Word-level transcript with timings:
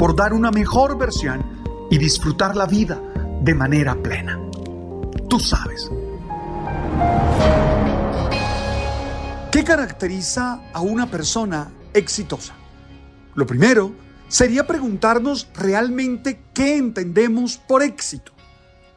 por 0.00 0.16
dar 0.16 0.32
una 0.32 0.50
mejor 0.50 0.96
versión 0.96 1.44
y 1.90 1.98
disfrutar 1.98 2.56
la 2.56 2.64
vida 2.64 2.98
de 3.42 3.54
manera 3.54 3.94
plena. 4.02 4.40
Tú 5.28 5.38
sabes. 5.38 5.90
¿Qué 9.52 9.62
caracteriza 9.62 10.62
a 10.72 10.80
una 10.80 11.10
persona 11.10 11.70
exitosa? 11.92 12.54
Lo 13.34 13.44
primero 13.46 13.92
sería 14.28 14.66
preguntarnos 14.66 15.48
realmente 15.52 16.40
qué 16.54 16.78
entendemos 16.78 17.58
por 17.58 17.82
éxito. 17.82 18.32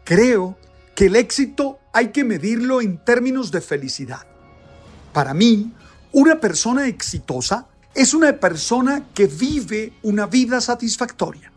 Creo 0.06 0.58
que 0.96 1.08
el 1.08 1.18
éxito 1.18 1.80
hay 1.92 2.14
que 2.14 2.24
medirlo 2.24 2.80
en 2.80 2.98
términos 2.98 3.52
de 3.52 3.60
felicidad. 3.60 4.26
Para 5.12 5.34
mí, 5.34 5.74
una 6.14 6.40
persona 6.40 6.88
exitosa 6.88 7.68
es 7.96 8.14
una 8.14 8.40
persona 8.40 9.08
que 9.14 9.28
vive 9.28 9.94
una 10.02 10.26
vida 10.26 10.62
satisfactoria, 10.62 11.52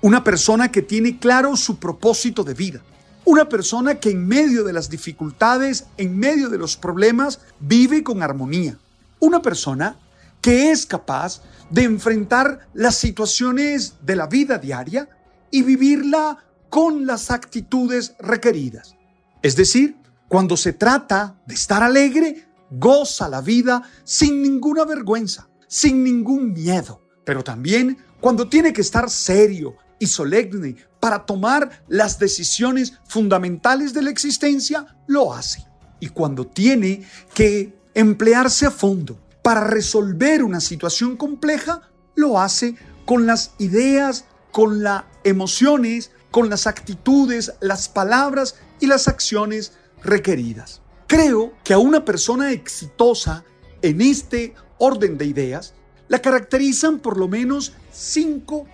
una 0.00 0.24
persona 0.24 0.70
que 0.70 0.82
tiene 0.82 1.18
claro 1.18 1.56
su 1.56 1.78
propósito 1.78 2.44
de 2.44 2.54
vida, 2.54 2.82
una 3.24 3.48
persona 3.48 4.00
que 4.00 4.10
en 4.10 4.26
medio 4.26 4.64
de 4.64 4.72
las 4.72 4.88
dificultades, 4.88 5.86
en 5.98 6.18
medio 6.18 6.48
de 6.48 6.58
los 6.58 6.76
problemas, 6.76 7.40
vive 7.60 8.02
con 8.02 8.22
armonía, 8.22 8.78
una 9.20 9.42
persona 9.42 9.98
que 10.40 10.72
es 10.72 10.86
capaz 10.86 11.42
de 11.70 11.84
enfrentar 11.84 12.66
las 12.72 12.96
situaciones 12.96 13.94
de 14.00 14.16
la 14.16 14.26
vida 14.26 14.58
diaria 14.58 15.08
y 15.50 15.62
vivirla 15.62 16.38
con 16.70 17.06
las 17.06 17.30
actitudes 17.30 18.14
requeridas. 18.18 18.96
Es 19.42 19.56
decir, 19.56 19.96
cuando 20.28 20.56
se 20.56 20.72
trata 20.72 21.36
de 21.46 21.54
estar 21.54 21.82
alegre, 21.82 22.48
goza 22.70 23.28
la 23.28 23.42
vida 23.42 23.82
sin 24.04 24.42
ninguna 24.42 24.84
vergüenza 24.84 25.48
sin 25.72 26.04
ningún 26.04 26.52
miedo, 26.52 27.00
pero 27.24 27.42
también 27.42 27.96
cuando 28.20 28.46
tiene 28.46 28.74
que 28.74 28.82
estar 28.82 29.08
serio 29.08 29.74
y 29.98 30.06
solemne 30.06 30.76
para 31.00 31.24
tomar 31.24 31.82
las 31.88 32.18
decisiones 32.18 33.00
fundamentales 33.08 33.94
de 33.94 34.02
la 34.02 34.10
existencia, 34.10 34.86
lo 35.06 35.32
hace. 35.32 35.66
Y 35.98 36.08
cuando 36.08 36.46
tiene 36.46 37.08
que 37.32 37.74
emplearse 37.94 38.66
a 38.66 38.70
fondo 38.70 39.18
para 39.42 39.64
resolver 39.64 40.44
una 40.44 40.60
situación 40.60 41.16
compleja, 41.16 41.80
lo 42.16 42.38
hace 42.38 42.76
con 43.06 43.24
las 43.24 43.54
ideas, 43.58 44.26
con 44.50 44.82
las 44.82 45.04
emociones, 45.24 46.10
con 46.30 46.50
las 46.50 46.66
actitudes, 46.66 47.54
las 47.60 47.88
palabras 47.88 48.56
y 48.78 48.88
las 48.88 49.08
acciones 49.08 49.72
requeridas. 50.02 50.82
Creo 51.06 51.54
que 51.64 51.72
a 51.72 51.78
una 51.78 52.04
persona 52.04 52.52
exitosa 52.52 53.42
en 53.80 54.02
este 54.02 54.54
orden 54.82 55.16
de 55.16 55.26
ideas, 55.26 55.74
la 56.08 56.20
caracterizan 56.20 56.98
por 56.98 57.16
lo 57.16 57.28
menos 57.28 57.72
cinco 57.92 58.66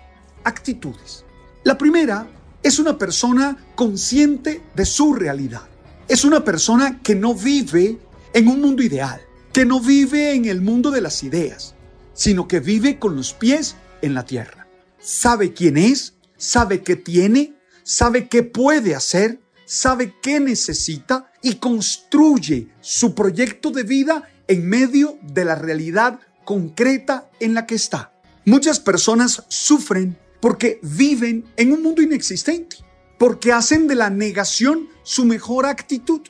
actitudes. 0.42 1.24
La 1.64 1.76
primera 1.76 2.26
es 2.62 2.78
una 2.78 2.96
persona 2.96 3.58
consciente 3.74 4.62
de 4.74 4.86
su 4.86 5.12
realidad. 5.12 5.69
Es 6.08 6.24
una 6.24 6.42
persona 6.42 7.00
que 7.02 7.14
no 7.14 7.34
vive 7.34 7.98
en 8.32 8.48
un 8.48 8.62
mundo 8.62 8.82
ideal, 8.82 9.20
que 9.52 9.66
no 9.66 9.80
vive 9.80 10.32
en 10.32 10.46
el 10.46 10.62
mundo 10.62 10.91
de 10.91 11.02
las 11.02 11.22
ideas, 11.22 11.74
sino 12.14 12.48
que 12.48 12.60
vive 12.60 12.98
con 12.98 13.14
los 13.14 13.34
pies 13.34 13.76
en 14.00 14.14
la 14.14 14.25
tierra. 14.25 14.66
Sabe 14.98 15.52
quién 15.52 15.76
es, 15.76 16.14
sabe 16.38 16.82
qué 16.82 16.96
tiene, 16.96 17.54
sabe 17.82 18.28
qué 18.28 18.42
puede 18.44 18.94
hacer, 18.94 19.40
sabe 19.66 20.14
qué 20.22 20.40
necesita 20.40 21.30
y 21.42 21.56
construye 21.56 22.69
su 22.80 23.14
proyecto 23.14 23.70
de 23.70 23.82
vida 23.82 24.22
en 24.48 24.69
medio 24.69 25.19
de 25.22 25.44
la 25.44 25.54
realidad 25.54 26.19
concreta 26.44 27.28
en 27.38 27.54
la 27.54 27.66
que 27.66 27.75
está. 27.75 28.12
Muchas 28.44 28.81
personas 28.81 29.44
sufren 29.48 30.19
porque 30.41 30.81
viven 30.82 31.44
en 31.56 31.72
un 31.72 31.82
mundo 31.82 32.00
inexistente, 32.00 32.76
porque 33.19 33.53
hacen 33.53 33.87
de 33.87 33.94
la 33.94 34.10
negación 34.10 34.88
su 35.03 35.25
mejor 35.25 35.66
actitud, 35.66 36.22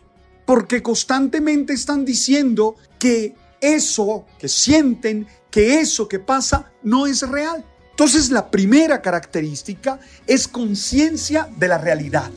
porque 0.44 0.82
constantemente 0.82 1.72
están 1.72 2.04
diciendo 2.04 2.74
que 2.98 3.36
eso 3.60 4.26
que 4.38 4.48
sienten, 4.48 5.26
que 5.50 5.80
eso 5.80 6.08
que 6.08 6.18
pasa 6.18 6.72
no 6.82 7.06
es 7.06 7.22
real. 7.22 7.64
Entonces 7.90 8.30
la 8.30 8.50
primera 8.50 9.02
característica 9.02 10.00
es 10.26 10.48
conciencia 10.48 11.48
de 11.56 11.68
la 11.68 11.78
realidad, 11.78 12.30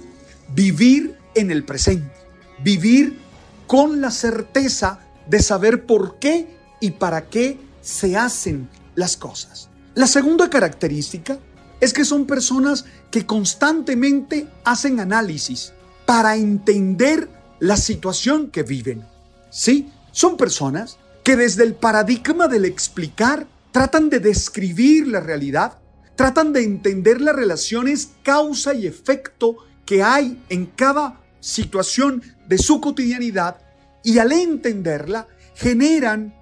vivir 0.53 1.15
en 1.35 1.51
el 1.51 1.63
presente, 1.63 2.11
vivir 2.63 3.19
con 3.67 4.01
la 4.01 4.11
certeza 4.11 4.99
de 5.31 5.41
saber 5.41 5.85
por 5.85 6.19
qué 6.19 6.45
y 6.81 6.91
para 6.91 7.29
qué 7.29 7.57
se 7.79 8.17
hacen 8.17 8.67
las 8.95 9.15
cosas. 9.15 9.69
La 9.95 10.05
segunda 10.05 10.49
característica 10.49 11.39
es 11.79 11.93
que 11.93 12.03
son 12.03 12.25
personas 12.25 12.83
que 13.09 13.25
constantemente 13.25 14.45
hacen 14.65 14.99
análisis 14.99 15.71
para 16.05 16.35
entender 16.35 17.29
la 17.59 17.77
situación 17.77 18.49
que 18.49 18.63
viven. 18.63 19.05
Sí, 19.49 19.89
son 20.11 20.35
personas 20.35 20.97
que 21.23 21.37
desde 21.37 21.63
el 21.63 21.75
paradigma 21.75 22.49
del 22.49 22.65
explicar 22.65 23.47
tratan 23.71 24.09
de 24.09 24.19
describir 24.19 25.07
la 25.07 25.21
realidad, 25.21 25.77
tratan 26.17 26.51
de 26.51 26.63
entender 26.63 27.21
las 27.21 27.37
relaciones 27.37 28.09
causa 28.21 28.73
y 28.73 28.85
efecto 28.85 29.55
que 29.85 30.03
hay 30.03 30.43
en 30.49 30.65
cada 30.65 31.21
situación 31.39 32.21
de 32.49 32.57
su 32.57 32.81
cotidianidad 32.81 33.70
y 34.03 34.19
al 34.19 34.31
entenderla 34.31 35.27
generan 35.55 36.33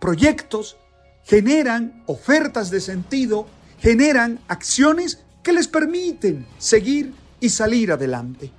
proyectos, 0.00 0.76
generan 1.24 2.02
ofertas 2.06 2.70
de 2.70 2.80
sentido, 2.80 3.46
generan 3.80 4.40
acciones 4.48 5.20
que 5.42 5.52
les 5.52 5.68
permiten 5.68 6.46
seguir 6.58 7.12
y 7.40 7.48
salir 7.48 7.92
adelante. 7.92 8.50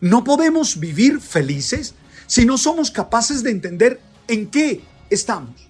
No 0.00 0.24
podemos 0.24 0.78
vivir 0.78 1.20
felices 1.20 1.94
si 2.26 2.44
no 2.44 2.58
somos 2.58 2.90
capaces 2.90 3.42
de 3.42 3.50
entender 3.50 4.00
en 4.28 4.48
qué 4.48 4.82
estamos 5.10 5.68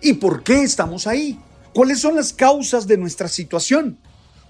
y 0.00 0.14
por 0.14 0.42
qué 0.42 0.62
estamos 0.62 1.06
ahí. 1.06 1.40
¿Cuáles 1.74 2.00
son 2.00 2.16
las 2.16 2.32
causas 2.32 2.86
de 2.86 2.98
nuestra 2.98 3.28
situación? 3.28 3.98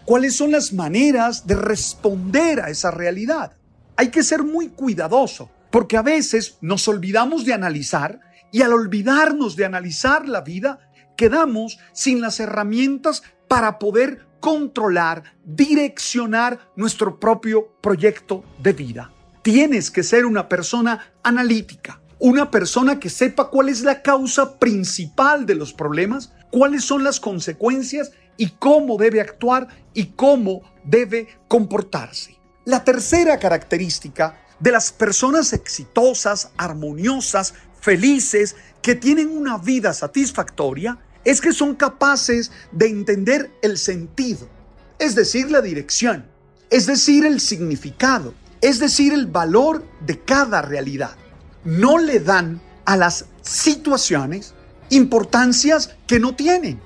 ¿Cuáles 0.05 0.35
son 0.35 0.51
las 0.51 0.73
maneras 0.73 1.47
de 1.47 1.55
responder 1.55 2.61
a 2.61 2.71
esa 2.71 2.91
realidad? 2.91 3.53
Hay 3.97 4.09
que 4.09 4.25
ser 4.25 4.43
muy 4.43 4.69
cuidadoso 4.69 5.49
porque 5.73 5.97
a 5.97 6.03
veces 6.03 6.59
nos 6.61 6.87
olvidamos 6.87 7.45
de 7.45 7.55
analizar 7.55 8.21
y 8.53 8.61
al 8.61 8.75
olvidarnos 8.75 9.57
de 9.57 9.65
analizar 9.65 10.29
la 10.29 10.43
vida, 10.43 10.91
quedamos 11.17 11.79
sin 11.93 12.21
las 12.21 12.39
herramientas 12.39 13.23
para 13.49 13.79
poder 13.79 14.27
controlar, 14.39 15.25
direccionar 15.45 16.61
nuestro 16.77 17.19
propio 17.19 17.75
proyecto 17.81 18.45
de 18.63 18.75
vida. 18.75 19.13
Tienes 19.41 19.91
que 19.91 20.03
ser 20.03 20.27
una 20.27 20.47
persona 20.47 21.13
analítica, 21.23 22.03
una 22.19 22.51
persona 22.51 23.01
que 23.01 23.09
sepa 23.09 23.49
cuál 23.49 23.71
es 23.71 23.81
la 23.81 24.03
causa 24.03 24.59
principal 24.59 25.47
de 25.47 25.55
los 25.55 25.73
problemas, 25.73 26.35
cuáles 26.51 26.85
son 26.85 27.03
las 27.03 27.19
consecuencias 27.19 28.13
y 28.37 28.49
cómo 28.59 28.99
debe 28.99 29.23
actuar 29.23 29.69
y 29.95 30.07
cómo 30.07 30.61
debe 30.85 31.29
comportarse. 31.49 32.37
La 32.67 32.85
tercera 32.85 33.39
característica 33.39 34.39
de 34.61 34.73
las 34.73 34.93
personas 34.93 35.53
exitosas, 35.53 36.51
armoniosas, 36.57 37.55
felices, 37.81 38.57
que 38.81 38.95
tienen 38.95 39.37
una 39.37 39.59
vida 39.59 39.93
satisfactoria, 39.93 40.99
es 41.25 41.41
que 41.41 41.53
son 41.53 41.75
capaces 41.75 42.51
de 42.73 42.87
entender 42.87 43.51
el 43.63 43.79
sentido, 43.79 44.49
es 44.99 45.15
decir, 45.15 45.51
la 45.51 45.61
dirección, 45.61 46.27
es 46.71 46.87
decir, 46.87 47.25
el 47.25 47.41
significado, 47.41 48.35
es 48.61 48.79
decir, 48.79 49.13
el 49.13 49.27
valor 49.27 49.85
de 50.01 50.21
cada 50.21 50.63
realidad. 50.63 51.17
No 51.65 51.99
le 51.99 52.21
dan 52.21 52.61
a 52.85 52.97
las 52.97 53.27
situaciones 53.43 54.55
importancias 54.91 55.97
que 56.07 56.21
no 56.21 56.35
tienen. 56.35 56.81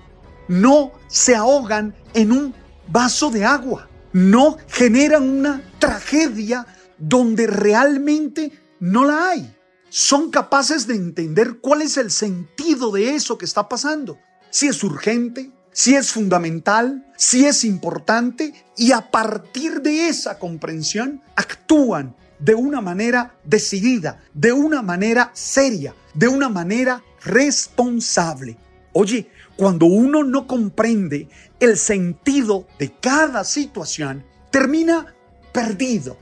No 0.48 0.92
se 1.08 1.34
ahogan 1.34 1.94
en 2.14 2.32
un 2.32 2.54
vaso 2.88 3.30
de 3.30 3.44
agua. 3.44 3.88
No 4.12 4.56
generan 4.68 5.22
una 5.28 5.62
tragedia 5.78 6.66
donde 6.98 7.46
realmente 7.46 8.52
no 8.80 9.04
la 9.04 9.30
hay. 9.30 9.54
Son 9.88 10.30
capaces 10.30 10.86
de 10.86 10.94
entender 10.94 11.58
cuál 11.60 11.82
es 11.82 11.96
el 11.96 12.10
sentido 12.10 12.90
de 12.90 13.14
eso 13.14 13.38
que 13.38 13.44
está 13.44 13.68
pasando. 13.68 14.18
Si 14.50 14.66
es 14.66 14.82
urgente, 14.82 15.50
si 15.72 15.94
es 15.94 16.10
fundamental, 16.10 17.06
si 17.16 17.44
es 17.44 17.64
importante 17.64 18.52
y 18.76 18.92
a 18.92 19.10
partir 19.10 19.82
de 19.82 20.08
esa 20.08 20.38
comprensión 20.38 21.22
actúan 21.34 22.16
de 22.38 22.54
una 22.54 22.80
manera 22.80 23.34
decidida, 23.44 24.22
de 24.34 24.52
una 24.52 24.82
manera 24.82 25.30
seria, 25.34 25.94
de 26.14 26.28
una 26.28 26.48
manera 26.48 27.02
responsable. 27.22 28.56
Oye, 28.92 29.30
cuando 29.56 29.86
uno 29.86 30.24
no 30.24 30.46
comprende 30.46 31.28
el 31.60 31.76
sentido 31.76 32.66
de 32.78 32.92
cada 32.98 33.44
situación, 33.44 34.24
termina 34.50 35.14
perdido, 35.52 36.16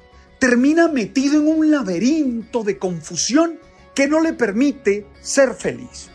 termina 0.44 0.88
metido 0.88 1.40
en 1.40 1.48
un 1.48 1.70
laberinto 1.70 2.64
de 2.64 2.76
confusión 2.76 3.58
que 3.94 4.06
no 4.06 4.20
le 4.20 4.34
permite 4.34 5.06
ser 5.22 5.54
feliz. 5.54 6.10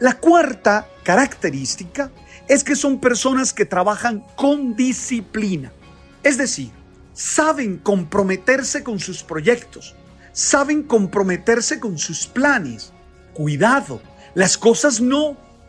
La 0.00 0.18
cuarta 0.18 0.86
característica 1.02 2.10
es 2.46 2.62
que 2.62 2.76
son 2.76 3.00
personas 3.00 3.54
que 3.54 3.64
trabajan 3.64 4.22
con 4.36 4.76
disciplina. 4.76 5.72
Es 6.22 6.36
decir, 6.36 6.70
saben 7.14 7.78
comprometerse 7.78 8.84
con 8.84 9.00
sus 9.00 9.22
proyectos, 9.22 9.96
saben 10.32 10.82
comprometerse 10.82 11.80
con 11.80 11.96
sus 11.96 12.26
planes. 12.26 12.92
Cuidado, 13.32 14.02
las 14.34 14.58
cosas 14.58 15.00
no 15.00 15.38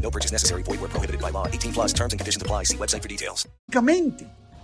No 0.00 0.10
purchase 0.10 0.32
necessary. 0.32 0.62
Void 0.62 0.80
where 0.80 0.88
prohibited 0.88 1.20
by 1.20 1.30
law. 1.30 1.46
18 1.46 1.72
plus 1.72 1.92
terms 1.92 2.12
and 2.12 2.18
conditions 2.18 2.42
apply. 2.42 2.64
See 2.64 2.76
website 2.76 3.02
for 3.02 3.08
details. 3.08 3.46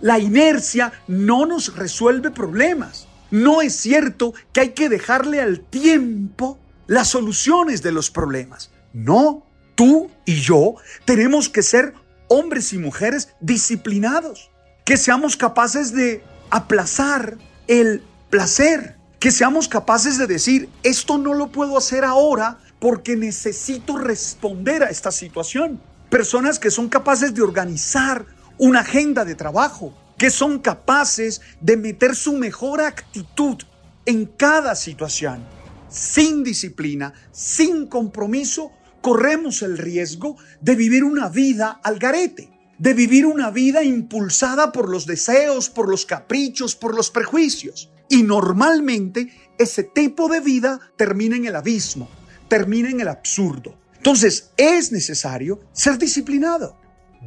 La 0.01 0.19
inercia 0.19 0.91
no 1.07 1.45
nos 1.45 1.73
resuelve 1.75 2.31
problemas. 2.31 3.07
No 3.31 3.61
es 3.61 3.75
cierto 3.75 4.33
que 4.51 4.61
hay 4.61 4.69
que 4.69 4.89
dejarle 4.89 5.41
al 5.41 5.61
tiempo 5.61 6.59
las 6.87 7.07
soluciones 7.09 7.81
de 7.81 7.91
los 7.91 8.11
problemas. 8.11 8.71
No, 8.93 9.45
tú 9.75 10.11
y 10.25 10.41
yo 10.41 10.75
tenemos 11.05 11.49
que 11.49 11.61
ser 11.61 11.93
hombres 12.27 12.73
y 12.73 12.77
mujeres 12.77 13.29
disciplinados, 13.39 14.51
que 14.83 14.97
seamos 14.97 15.37
capaces 15.37 15.93
de 15.93 16.23
aplazar 16.49 17.37
el 17.67 18.03
placer, 18.29 18.95
que 19.19 19.31
seamos 19.31 19.67
capaces 19.67 20.17
de 20.17 20.27
decir, 20.27 20.69
esto 20.83 21.17
no 21.17 21.33
lo 21.33 21.51
puedo 21.51 21.77
hacer 21.77 22.03
ahora 22.03 22.59
porque 22.79 23.15
necesito 23.15 23.97
responder 23.97 24.83
a 24.83 24.89
esta 24.89 25.11
situación. 25.11 25.81
Personas 26.09 26.59
que 26.59 26.71
son 26.71 26.89
capaces 26.89 27.33
de 27.33 27.41
organizar 27.41 28.25
una 28.57 28.81
agenda 28.81 29.25
de 29.25 29.35
trabajo, 29.35 29.93
que 30.17 30.29
son 30.29 30.59
capaces 30.59 31.41
de 31.59 31.77
meter 31.77 32.15
su 32.15 32.33
mejor 32.33 32.81
actitud 32.81 33.57
en 34.05 34.25
cada 34.25 34.75
situación. 34.75 35.43
Sin 35.89 36.43
disciplina, 36.43 37.13
sin 37.31 37.87
compromiso, 37.87 38.71
corremos 39.01 39.61
el 39.61 39.77
riesgo 39.77 40.37
de 40.61 40.75
vivir 40.75 41.03
una 41.03 41.29
vida 41.29 41.79
al 41.83 41.99
garete, 41.99 42.51
de 42.77 42.93
vivir 42.93 43.25
una 43.25 43.51
vida 43.51 43.83
impulsada 43.83 44.71
por 44.71 44.89
los 44.89 45.05
deseos, 45.05 45.69
por 45.69 45.89
los 45.89 46.05
caprichos, 46.05 46.75
por 46.75 46.95
los 46.95 47.11
prejuicios. 47.11 47.89
Y 48.09 48.23
normalmente 48.23 49.31
ese 49.57 49.83
tipo 49.83 50.27
de 50.27 50.39
vida 50.39 50.79
termina 50.97 51.35
en 51.35 51.45
el 51.45 51.55
abismo, 51.55 52.09
termina 52.47 52.89
en 52.89 53.01
el 53.01 53.07
absurdo. 53.07 53.77
Entonces 53.97 54.51
es 54.57 54.91
necesario 54.91 55.59
ser 55.71 55.97
disciplinado. 55.97 56.77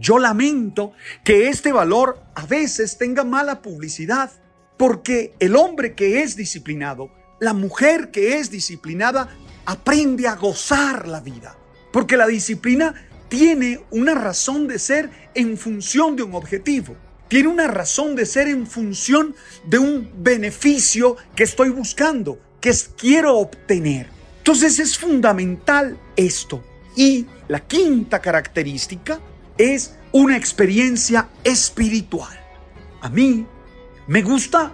Yo 0.00 0.18
lamento 0.18 0.92
que 1.24 1.48
este 1.48 1.72
valor 1.72 2.22
a 2.34 2.46
veces 2.46 2.98
tenga 2.98 3.24
mala 3.24 3.62
publicidad, 3.62 4.30
porque 4.76 5.34
el 5.40 5.56
hombre 5.56 5.94
que 5.94 6.22
es 6.22 6.36
disciplinado, 6.36 7.10
la 7.40 7.52
mujer 7.52 8.12
que 8.12 8.38
es 8.38 8.50
disciplinada, 8.50 9.28
aprende 9.66 10.28
a 10.28 10.36
gozar 10.36 11.08
la 11.08 11.20
vida, 11.20 11.56
porque 11.92 12.16
la 12.16 12.28
disciplina 12.28 12.94
tiene 13.28 13.80
una 13.90 14.14
razón 14.14 14.68
de 14.68 14.78
ser 14.78 15.10
en 15.34 15.58
función 15.58 16.14
de 16.14 16.22
un 16.22 16.34
objetivo, 16.34 16.96
tiene 17.26 17.48
una 17.48 17.66
razón 17.66 18.14
de 18.14 18.24
ser 18.24 18.48
en 18.48 18.66
función 18.66 19.34
de 19.66 19.78
un 19.78 20.10
beneficio 20.22 21.16
que 21.34 21.42
estoy 21.42 21.70
buscando, 21.70 22.40
que 22.60 22.72
quiero 22.96 23.36
obtener. 23.36 24.17
Entonces 24.48 24.78
es 24.78 24.96
fundamental 24.96 25.98
esto. 26.16 26.64
Y 26.96 27.26
la 27.48 27.66
quinta 27.66 28.18
característica 28.18 29.20
es 29.58 29.96
una 30.10 30.38
experiencia 30.38 31.28
espiritual. 31.44 32.34
A 33.02 33.10
mí 33.10 33.46
me 34.06 34.22
gusta 34.22 34.72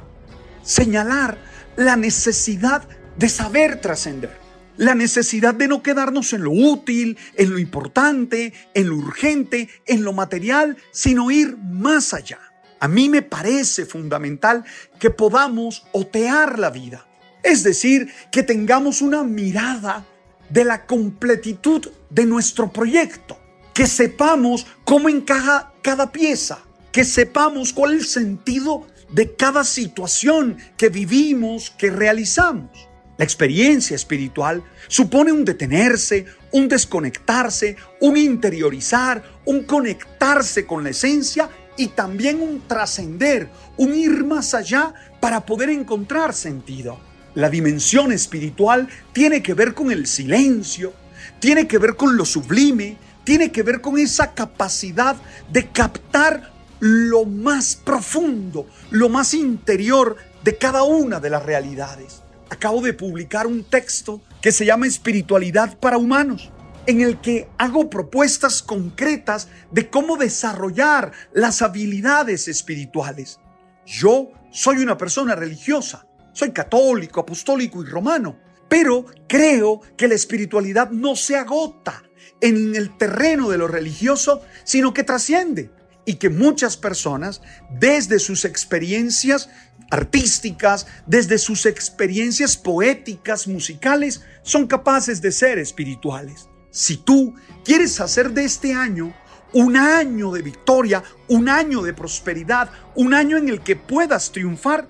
señalar 0.63 1.39
la 1.75 1.97
necesidad 1.97 2.87
de 3.19 3.29
saber 3.29 3.81
trascender, 3.81 4.39
la 4.77 4.95
necesidad 4.95 5.55
de 5.55 5.67
no 5.67 5.83
quedarnos 5.83 6.33
en 6.35 6.45
lo 6.45 6.53
útil, 6.53 7.19
en 7.35 7.51
lo 7.51 7.59
importante, 7.59 8.53
en 8.75 8.89
lo 8.89 8.95
urgente, 8.95 9.69
en 9.87 10.05
lo 10.05 10.13
material, 10.13 10.77
sino 10.93 11.33
ir 11.33 11.57
más 11.57 12.15
allá. 12.15 12.39
A 12.79 12.87
mí 12.87 13.09
me 13.09 13.23
parece 13.23 13.87
fundamental 13.87 14.65
que 15.01 15.11
podamos 15.11 15.85
otear 15.91 16.61
la 16.61 16.71
vida, 16.71 17.09
es 17.45 17.63
decir, 17.63 18.13
que 18.33 18.43
tengamos 18.43 19.03
una 19.03 19.23
mirada 19.23 20.05
de 20.49 20.65
la 20.65 20.87
completitud 20.87 21.87
de 22.11 22.27
nuestro 22.27 22.73
proyecto, 22.73 23.39
que 23.75 23.87
sepamos 23.87 24.67
cómo 24.85 25.09
encaja 25.09 25.73
cada 25.83 26.11
pieza, 26.11 26.61
que 26.91 27.05
sepamos 27.05 27.73
cuál 27.73 27.95
es 27.95 28.01
el 28.01 28.07
sentido 28.07 28.87
de 29.13 29.37
cada 29.37 29.63
situación 29.63 30.57
que 30.77 30.89
vivimos, 30.89 31.71
que 31.71 31.91
realizamos. 31.91 32.89
La 33.19 33.25
experiencia 33.25 33.95
espiritual 33.95 34.65
supone 34.89 35.31
un 35.31 35.45
detenerse, 35.45 36.25
un 36.51 36.67
desconectarse, 36.67 37.77
un 38.01 38.17
interiorizar, 38.17 39.23
un 39.45 39.65
conectarse 39.65 40.67
con 40.67 40.83
la 40.83 40.91
esencia 40.91 41.49
y 41.77 41.89
también 41.89 42.41
un 42.41 42.67
trascender, 42.67 43.51
un 43.77 43.95
ir 43.95 44.25
más 44.25 44.55
allá 44.55 44.95
para 45.21 45.45
poder 45.45 45.69
encontrar 45.69 46.33
sentido. 46.33 46.99
La 47.35 47.51
dimensión 47.51 48.13
espiritual 48.13 48.89
tiene 49.13 49.43
que 49.43 49.55
ver 49.55 49.75
con 49.75 49.91
el 49.91 50.07
silencio, 50.07 50.93
tiene 51.41 51.67
que 51.67 51.79
ver 51.79 51.97
con 51.97 52.17
lo 52.17 52.25
sublime, 52.25 52.97
tiene 53.25 53.51
que 53.51 53.63
ver 53.63 53.81
con 53.81 53.99
esa 53.99 54.35
capacidad 54.35 55.17
de 55.51 55.69
captar 55.69 56.53
lo 56.79 57.25
más 57.25 57.77
profundo, 57.77 58.69
lo 58.91 59.09
más 59.09 59.35
interior 59.35 60.17
de 60.45 60.57
cada 60.59 60.83
una 60.85 61.19
de 61.19 61.31
las 61.31 61.43
realidades. 61.43 62.23
Acabo 62.51 62.83
de 62.83 62.93
publicar 62.93 63.47
un 63.47 63.65
texto 63.65 64.21
que 64.41 64.53
se 64.53 64.67
llama 64.67 64.87
Espiritualidad 64.87 65.79
para 65.79 65.99
Humanos, 65.99 66.53
en 66.87 67.01
el 67.01 67.21
que 67.21 67.49
hago 67.59 67.89
propuestas 67.89 68.63
concretas 68.63 69.49
de 69.73 69.89
cómo 69.89 70.17
desarrollar 70.17 71.13
las 71.33 71.63
habilidades 71.63 72.47
espirituales. 72.47 73.41
Yo 73.87 74.31
soy 74.51 74.79
una 74.79 74.99
persona 74.99 75.35
religiosa, 75.35 76.07
soy 76.35 76.53
católico, 76.53 77.21
apostólico 77.21 77.83
y 77.83 77.87
romano, 77.87 78.39
pero 78.69 79.07
creo 79.27 79.81
que 79.97 80.09
la 80.09 80.15
espiritualidad 80.15 80.91
no 80.91 81.17
se 81.17 81.37
agota 81.37 82.03
en 82.43 82.77
el 82.77 82.97
terreno 82.99 83.49
de 83.49 83.57
lo 83.57 83.69
religioso, 83.69 84.43
sino 84.65 84.93
que 84.93 85.05
trasciende 85.05 85.71
y 86.05 86.17
que 86.17 86.29
muchas 86.29 86.77
personas, 86.77 87.41
desde 87.71 88.19
sus 88.19 88.45
experiencias 88.45 89.49
artísticas, 89.91 90.87
desde 91.07 91.39
sus 91.39 91.67
experiencias 91.67 92.57
poéticas, 92.57 93.47
musicales, 93.47 94.23
son 94.43 94.67
capaces 94.67 95.23
de 95.23 95.33
ser 95.33 95.59
espirituales. 95.59 96.49
Si 96.71 96.97
tú 96.97 97.35
quieres 97.65 98.01
hacer 98.01 98.33
de 98.33 98.45
este 98.45 98.75
año 98.75 99.15
un 99.53 99.77
año 99.77 100.33
de 100.33 100.43
victoria, 100.43 101.03
un 101.29 101.49
año 101.49 101.81
de 101.83 101.95
prosperidad, 101.95 102.71
un 102.97 103.15
año 103.15 103.37
en 103.37 103.49
el 103.49 103.61
que 103.61 103.77
puedas 103.77 104.33
triunfar, 104.33 104.89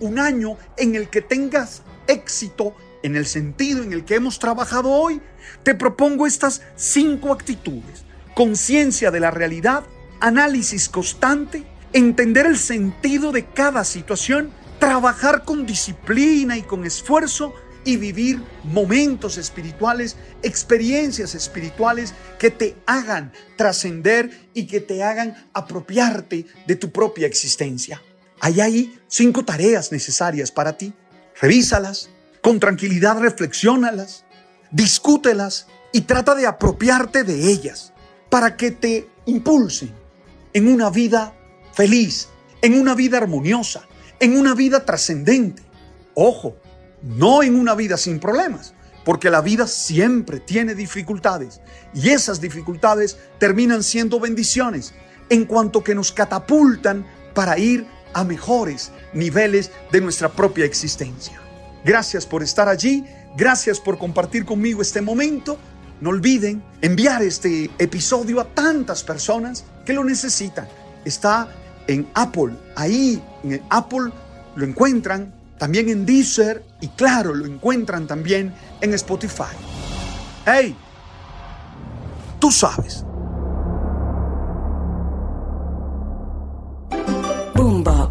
un 0.00 0.18
año 0.18 0.56
en 0.76 0.94
el 0.94 1.08
que 1.08 1.22
tengas 1.22 1.82
éxito 2.06 2.74
en 3.02 3.16
el 3.16 3.26
sentido 3.26 3.82
en 3.82 3.92
el 3.92 4.04
que 4.04 4.16
hemos 4.16 4.38
trabajado 4.38 4.90
hoy, 4.90 5.20
te 5.62 5.74
propongo 5.74 6.26
estas 6.26 6.62
cinco 6.74 7.32
actitudes. 7.32 8.04
Conciencia 8.34 9.10
de 9.10 9.20
la 9.20 9.30
realidad, 9.30 9.84
análisis 10.20 10.88
constante, 10.88 11.64
entender 11.92 12.46
el 12.46 12.58
sentido 12.58 13.32
de 13.32 13.46
cada 13.46 13.84
situación, 13.84 14.50
trabajar 14.78 15.44
con 15.44 15.66
disciplina 15.66 16.56
y 16.56 16.62
con 16.62 16.84
esfuerzo 16.84 17.54
y 17.84 17.96
vivir 17.96 18.42
momentos 18.64 19.38
espirituales, 19.38 20.16
experiencias 20.42 21.34
espirituales 21.34 22.12
que 22.38 22.50
te 22.50 22.76
hagan 22.86 23.32
trascender 23.56 24.48
y 24.52 24.66
que 24.66 24.80
te 24.80 25.04
hagan 25.04 25.48
apropiarte 25.52 26.46
de 26.66 26.76
tu 26.76 26.90
propia 26.90 27.28
existencia. 27.28 28.02
Hay 28.40 28.60
ahí 28.60 28.98
cinco 29.08 29.44
tareas 29.44 29.92
necesarias 29.92 30.50
para 30.50 30.76
ti. 30.76 30.92
Revísalas, 31.40 32.10
con 32.42 32.60
tranquilidad 32.60 33.18
reflexiónalas, 33.18 34.24
discútelas 34.70 35.66
y 35.92 36.02
trata 36.02 36.34
de 36.34 36.46
apropiarte 36.46 37.24
de 37.24 37.50
ellas 37.50 37.92
para 38.30 38.56
que 38.56 38.70
te 38.70 39.08
impulsen 39.26 39.92
en 40.52 40.68
una 40.68 40.90
vida 40.90 41.34
feliz, 41.72 42.28
en 42.62 42.78
una 42.80 42.94
vida 42.94 43.18
armoniosa, 43.18 43.86
en 44.20 44.36
una 44.38 44.54
vida 44.54 44.84
trascendente. 44.84 45.62
Ojo, 46.14 46.56
no 47.02 47.42
en 47.42 47.54
una 47.54 47.74
vida 47.74 47.96
sin 47.96 48.18
problemas, 48.18 48.74
porque 49.04 49.30
la 49.30 49.40
vida 49.40 49.66
siempre 49.66 50.40
tiene 50.40 50.74
dificultades 50.74 51.60
y 51.94 52.10
esas 52.10 52.40
dificultades 52.40 53.18
terminan 53.38 53.82
siendo 53.82 54.18
bendiciones 54.18 54.94
en 55.28 55.44
cuanto 55.44 55.84
que 55.84 55.94
nos 55.94 56.12
catapultan 56.12 57.06
para 57.34 57.58
ir 57.58 57.86
a 58.16 58.24
mejores 58.24 58.92
niveles 59.12 59.70
de 59.92 60.00
nuestra 60.00 60.30
propia 60.30 60.64
existencia. 60.64 61.38
Gracias 61.84 62.24
por 62.24 62.42
estar 62.42 62.66
allí, 62.66 63.04
gracias 63.36 63.78
por 63.78 63.98
compartir 63.98 64.46
conmigo 64.46 64.80
este 64.80 65.02
momento. 65.02 65.58
No 66.00 66.08
olviden 66.08 66.62
enviar 66.80 67.22
este 67.22 67.70
episodio 67.78 68.40
a 68.40 68.44
tantas 68.44 69.04
personas 69.04 69.64
que 69.84 69.92
lo 69.92 70.02
necesitan. 70.02 70.66
Está 71.04 71.48
en 71.86 72.08
Apple, 72.14 72.54
ahí 72.74 73.22
en 73.44 73.62
Apple 73.68 74.10
lo 74.54 74.64
encuentran, 74.64 75.34
también 75.58 75.90
en 75.90 76.06
Deezer 76.06 76.64
y 76.80 76.88
claro, 76.88 77.34
lo 77.34 77.44
encuentran 77.44 78.06
también 78.06 78.54
en 78.80 78.94
Spotify. 78.94 79.54
¡Hey! 80.46 80.74
Tú 82.40 82.50
sabes. 82.50 83.05